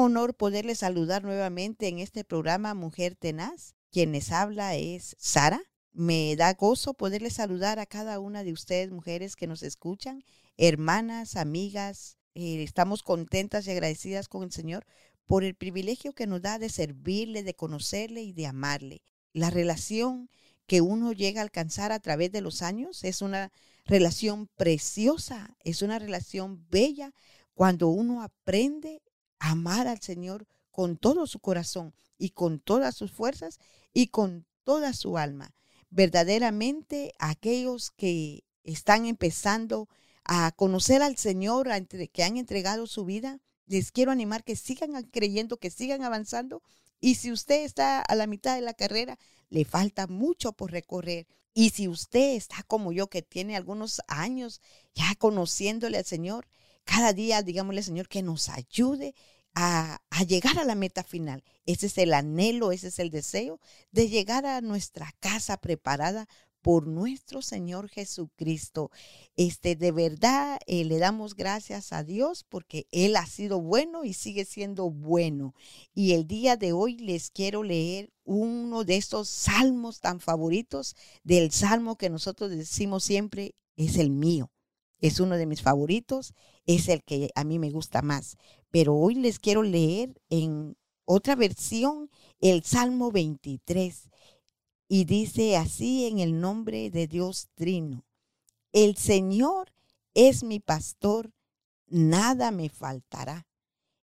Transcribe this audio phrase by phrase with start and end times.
[0.00, 3.74] honor poderles saludar nuevamente en este programa Mujer Tenaz.
[3.90, 5.62] Quienes habla es Sara.
[5.92, 10.24] Me da gozo poderles saludar a cada una de ustedes, mujeres que nos escuchan,
[10.56, 12.16] hermanas, amigas.
[12.34, 14.86] Eh, estamos contentas y agradecidas con el Señor
[15.26, 19.02] por el privilegio que nos da de servirle, de conocerle y de amarle.
[19.32, 20.30] La relación
[20.66, 23.52] que uno llega a alcanzar a través de los años es una
[23.84, 27.12] relación preciosa, es una relación bella
[27.54, 29.02] cuando uno aprende
[29.40, 33.58] amar al Señor con todo su corazón y con todas sus fuerzas
[33.92, 35.52] y con toda su alma.
[35.90, 39.88] Verdaderamente aquellos que están empezando
[40.24, 41.68] a conocer al Señor,
[42.12, 46.62] que han entregado su vida, les quiero animar que sigan creyendo, que sigan avanzando.
[47.00, 49.18] Y si usted está a la mitad de la carrera,
[49.48, 51.26] le falta mucho por recorrer.
[51.54, 54.60] Y si usted está como yo, que tiene algunos años
[54.94, 56.46] ya conociéndole al Señor,
[56.90, 59.14] cada día digámosle, Señor, que nos ayude
[59.54, 61.44] a, a, llegar a la meta final.
[61.64, 63.60] Ese es el anhelo, ese es el deseo
[63.92, 66.26] de llegar a nuestra casa preparada
[66.62, 68.90] por nuestro Señor Jesucristo.
[69.36, 74.12] Este, de verdad, eh, le damos gracias a Dios porque Él ha sido bueno y
[74.12, 75.54] sigue siendo bueno.
[75.94, 81.52] Y el día de hoy les quiero leer uno de estos salmos tan favoritos del
[81.52, 84.50] salmo que nosotros decimos siempre es el mío.
[85.00, 86.34] Es uno de mis favoritos,
[86.66, 88.36] es el que a mí me gusta más.
[88.70, 94.10] Pero hoy les quiero leer en otra versión el Salmo 23
[94.88, 98.04] y dice así en el nombre de Dios Trino,
[98.72, 99.72] el Señor
[100.14, 101.32] es mi pastor,
[101.86, 103.46] nada me faltará.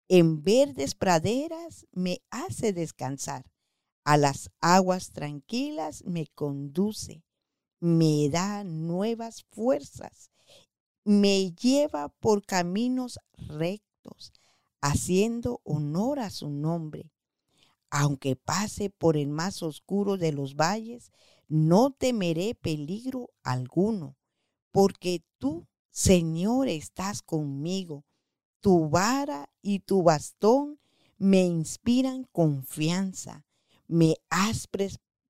[0.08, 3.46] En verdes praderas me hace descansar,
[4.04, 7.24] a las aguas tranquilas me conduce,
[7.80, 10.32] me da nuevas fuerzas,
[11.04, 14.34] me lleva por caminos rectos,
[14.82, 17.12] haciendo honor a su nombre
[17.92, 21.12] aunque pase por el más oscuro de los valles,
[21.50, 24.16] no temeré peligro alguno,
[24.72, 28.06] porque tú, Señor, estás conmigo.
[28.62, 30.80] Tu vara y tu bastón
[31.18, 33.46] me inspiran confianza.
[33.88, 34.70] Me has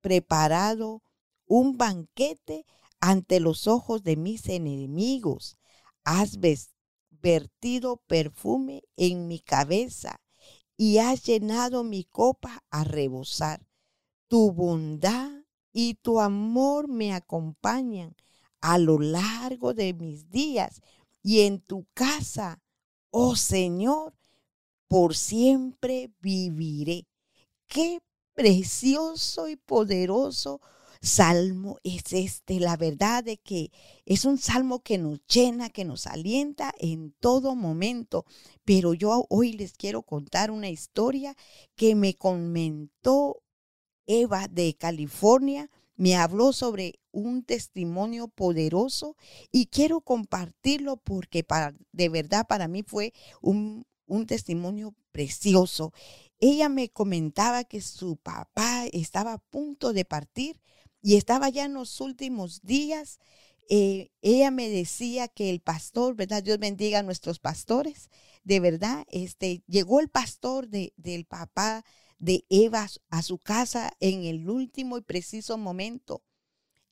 [0.00, 1.02] preparado
[1.46, 2.64] un banquete
[3.00, 5.56] ante los ojos de mis enemigos.
[6.04, 6.38] Has
[7.10, 10.20] vertido perfume en mi cabeza
[10.76, 13.66] y has llenado mi copa a rebosar.
[14.28, 15.30] Tu bondad
[15.72, 18.16] y tu amor me acompañan
[18.60, 20.80] a lo largo de mis días
[21.22, 22.60] y en tu casa,
[23.10, 24.14] oh Señor,
[24.88, 27.06] por siempre viviré.
[27.66, 28.00] Qué
[28.34, 30.60] precioso y poderoso
[31.02, 33.72] salmo es este, la verdad de que
[34.06, 38.24] es un salmo que nos llena, que nos alienta en todo momento.
[38.64, 41.36] Pero yo hoy les quiero contar una historia
[41.74, 43.42] que me comentó
[44.06, 45.70] Eva de California.
[45.96, 49.16] Me habló sobre un testimonio poderoso
[49.50, 55.92] y quiero compartirlo porque para, de verdad para mí fue un, un testimonio precioso.
[56.38, 60.60] Ella me comentaba que su papá estaba a punto de partir
[61.02, 63.18] y estaba ya en los últimos días.
[63.68, 66.42] Eh, ella me decía que el pastor, ¿verdad?
[66.42, 68.08] Dios bendiga a nuestros pastores.
[68.44, 71.84] De verdad, este, llegó el pastor de, del papá
[72.18, 76.22] de Eva a su casa en el último y preciso momento.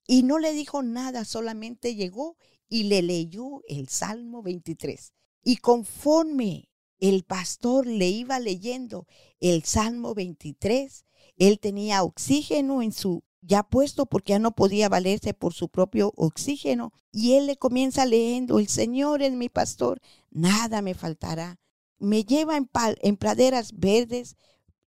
[0.07, 2.37] Y no le dijo nada, solamente llegó
[2.69, 5.13] y le leyó el Salmo 23.
[5.45, 9.07] Y conforme el pastor le iba leyendo
[9.39, 11.05] el Salmo 23,
[11.37, 16.13] él tenía oxígeno en su ya puesto porque ya no podía valerse por su propio
[16.17, 16.93] oxígeno.
[17.13, 20.01] Y él le comienza leyendo, el Señor es mi pastor,
[20.31, 21.59] nada me faltará.
[21.99, 22.71] Me lleva en,
[23.03, 24.37] en praderas verdes,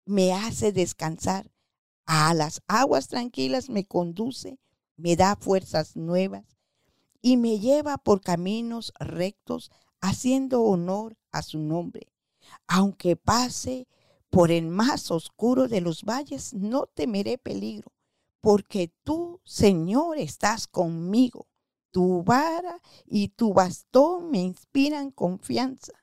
[0.06, 1.52] me hace descansar.
[2.06, 4.60] A las aguas tranquilas me conduce,
[4.98, 6.58] me da fuerzas nuevas
[7.22, 9.72] y me lleva por caminos rectos,
[10.02, 12.08] haciendo honor a su nombre.
[12.68, 13.88] Aunque pase
[14.30, 17.92] por el más oscuro de los valles, no temeré peligro
[18.42, 21.48] porque tú, Señor, estás conmigo.
[21.92, 25.94] Tu vara y tu bastón me inspiran confianza.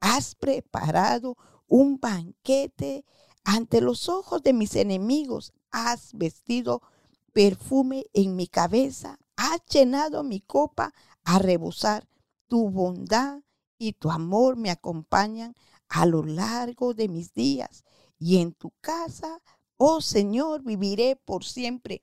[0.00, 1.36] Has preparado
[1.66, 3.04] un banquete
[3.44, 5.52] ante los ojos de mis enemigos.
[5.70, 6.82] Has vestido
[7.32, 9.18] perfume en mi cabeza.
[9.36, 10.92] Has llenado mi copa
[11.24, 12.08] a rebosar.
[12.48, 13.40] Tu bondad
[13.78, 15.54] y tu amor me acompañan
[15.88, 17.84] a lo largo de mis días.
[18.18, 19.40] Y en tu casa
[19.78, 22.02] oh Señor, viviré por siempre.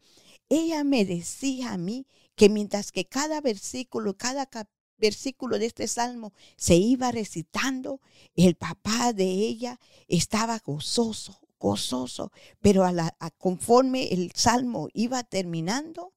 [0.49, 4.49] Ella me decía a mí que mientras que cada versículo, cada
[4.97, 8.01] versículo de este salmo se iba recitando,
[8.35, 12.31] el papá de ella estaba gozoso, gozoso,
[12.61, 16.13] pero a conforme el salmo iba terminando,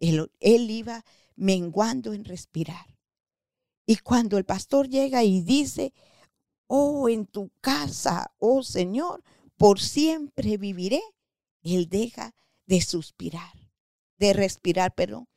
[0.00, 1.04] él iba
[1.36, 2.96] menguando en respirar.
[3.86, 5.92] Y cuando el pastor llega y dice,
[6.66, 9.22] oh, en tu casa, oh Señor,
[9.56, 11.02] por siempre viviré,
[11.62, 12.34] él deja
[12.66, 13.52] de suspirar,
[14.18, 15.28] de respirar, perdón.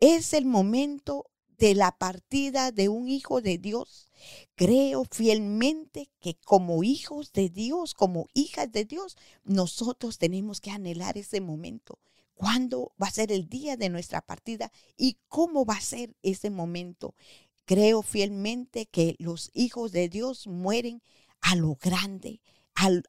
[0.00, 1.26] Es el momento
[1.58, 4.10] de la partida de un hijo de Dios.
[4.54, 11.18] Creo fielmente que como hijos de Dios, como hijas de Dios, nosotros tenemos que anhelar
[11.18, 11.98] ese momento.
[12.34, 16.50] ¿Cuándo va a ser el día de nuestra partida y cómo va a ser ese
[16.50, 17.16] momento?
[17.64, 21.02] Creo fielmente que los hijos de Dios mueren
[21.40, 22.40] a lo grande,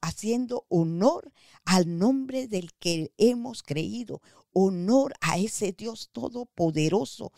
[0.01, 1.31] haciendo honor
[1.65, 4.21] al nombre del que hemos creído,
[4.53, 7.31] honor a ese Dios todopoderoso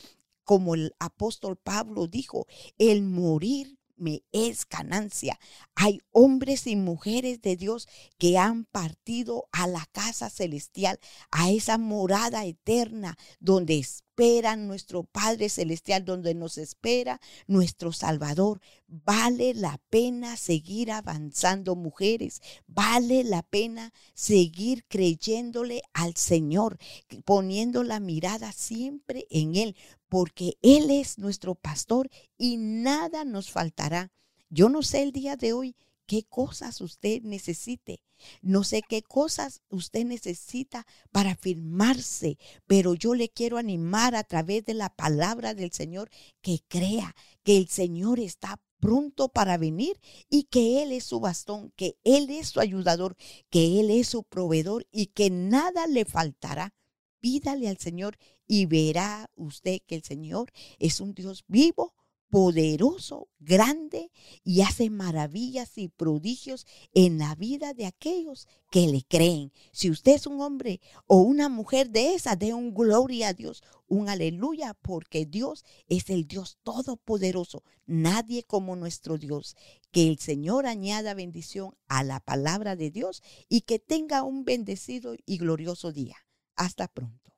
[0.44, 2.48] como el apóstol Pablo dijo,
[2.78, 5.40] el morir me es ganancia.
[5.76, 7.88] Hay hombres y mujeres de Dios
[8.18, 11.00] que han partido a la casa celestial,
[11.30, 13.78] a esa morada eterna donde
[14.12, 18.60] espera nuestro Padre Celestial, donde nos espera nuestro Salvador.
[18.88, 22.42] Vale la pena seguir avanzando, mujeres.
[22.68, 26.78] Vale la pena seguir creyéndole al Señor,
[27.24, 29.78] poniendo la mirada siempre en Él,
[30.10, 34.12] porque Él es nuestro pastor y nada nos faltará.
[34.50, 35.78] Yo no sé el día de hoy
[36.12, 38.04] qué cosas usted necesite.
[38.42, 42.38] No sé qué cosas usted necesita para firmarse,
[42.68, 46.10] pero yo le quiero animar a través de la palabra del Señor
[46.42, 51.72] que crea que el Señor está pronto para venir y que Él es su bastón,
[51.78, 53.16] que Él es su ayudador,
[53.50, 56.74] que Él es su proveedor y que nada le faltará.
[57.22, 61.94] Pídale al Señor y verá usted que el Señor es un Dios vivo,
[62.32, 64.10] poderoso, grande
[64.44, 69.52] y hace maravillas y prodigios en la vida de aquellos que le creen.
[69.74, 73.64] Si usted es un hombre o una mujer de esa, de un gloria a Dios,
[73.88, 79.58] un aleluya, porque Dios es el Dios todopoderoso, nadie como nuestro Dios.
[79.92, 85.16] Que el Señor añada bendición a la palabra de Dios y que tenga un bendecido
[85.26, 86.16] y glorioso día.
[86.56, 87.34] Hasta pronto.